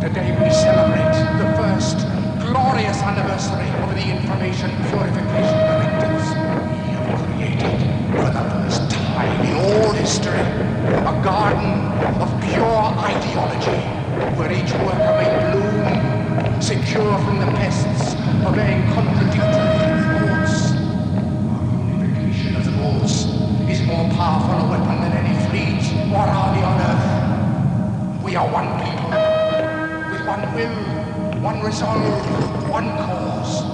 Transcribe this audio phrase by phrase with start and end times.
[0.00, 1.98] Today we celebrate the first
[2.40, 6.26] glorious anniversary of the Information Purification Directives.
[6.72, 7.78] We have created,
[8.16, 10.40] for the first time in all history,
[11.04, 11.84] a garden
[12.16, 13.76] of pure ideology,
[14.40, 18.14] where each worker may bloom, secure from the pests
[18.46, 19.52] of vain contradictory
[20.16, 20.72] thoughts.
[21.52, 23.26] Our unification of the thoughts
[23.68, 28.24] is more powerful a weapon than any fleet or army on earth.
[28.24, 29.39] We are one people,
[30.30, 33.64] one will, one resolve, one cause.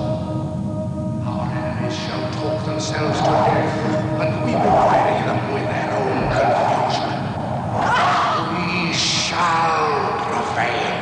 [1.29, 3.75] Our enemies shall talk themselves to death,
[4.23, 7.13] and we will bury them with their own confusion.
[8.57, 9.85] We shall
[10.29, 10.97] prevail.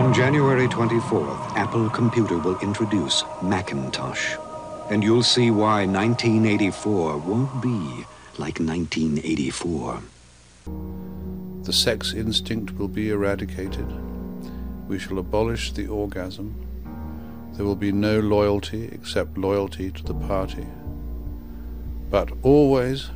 [0.00, 4.36] On January 24th, Apple Computer will introduce Macintosh.
[4.88, 8.06] And you'll see why 1984 won't be
[8.38, 10.00] like 1984.
[11.64, 13.86] The sex instinct will be eradicated.
[14.86, 16.54] We shall abolish the orgasm.
[17.54, 20.66] There will be no loyalty except loyalty to the party.
[22.10, 23.10] But always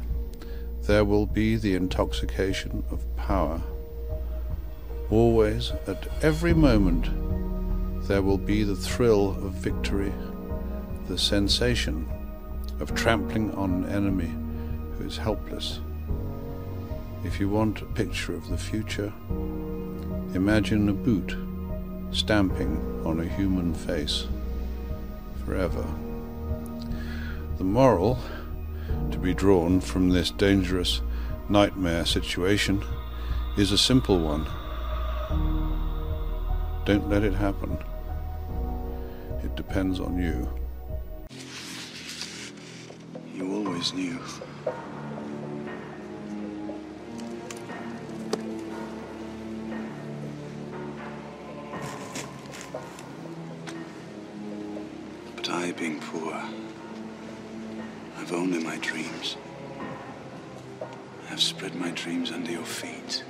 [0.82, 3.60] there will be the intoxication of power.
[5.10, 7.10] Always, at every moment,
[8.08, 10.12] there will be the thrill of victory,
[11.06, 12.08] the sensation
[12.80, 14.32] of trampling on an enemy
[14.96, 15.80] who is helpless.
[17.28, 19.12] If you want a picture of the future,
[20.34, 21.36] imagine a boot
[22.10, 24.26] stamping on a human face
[25.44, 25.84] forever.
[27.58, 28.18] The moral
[29.10, 31.02] to be drawn from this dangerous
[31.50, 32.82] nightmare situation
[33.58, 34.46] is a simple one.
[36.86, 37.76] Don't let it happen.
[39.44, 40.48] It depends on you.
[43.34, 44.18] You always knew.
[55.78, 56.34] Being poor,
[58.18, 59.36] I've only my dreams.
[61.30, 63.22] I've spread my dreams under your feet.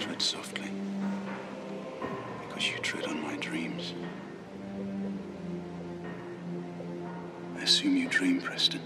[0.00, 0.68] Tread softly,
[2.48, 3.94] because you tread on my dreams.
[7.56, 8.80] I assume you dream, Preston.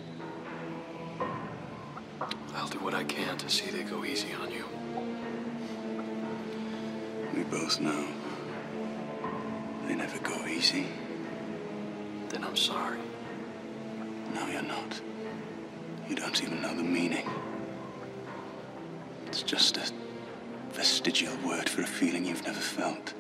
[2.55, 4.65] I'll do what I can to see they go easy on you.
[7.35, 8.18] We both know
[9.89, 10.87] they never go easy.
[12.29, 12.99] Then I'm sorry.
[14.35, 15.01] No, you're not.
[16.09, 17.27] You don't even know the meaning.
[19.27, 19.91] It's just a
[20.73, 23.15] vestigial word for a feeling you've never felt.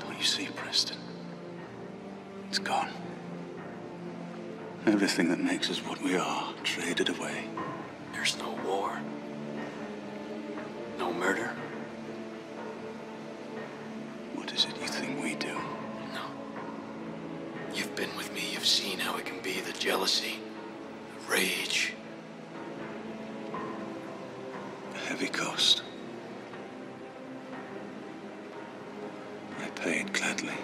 [0.00, 0.98] Don't you see, Preston?
[2.48, 2.90] It's gone.
[4.86, 7.44] Everything that makes us what we are traded away.
[8.12, 9.00] There's no war.
[10.98, 11.52] No murder.
[15.38, 15.54] do.
[16.14, 16.24] No.
[17.74, 20.40] You've been with me, you've seen how it can be the jealousy,
[21.26, 21.94] the rage.
[24.94, 25.82] A heavy cost.
[29.62, 30.54] I pay it gladly.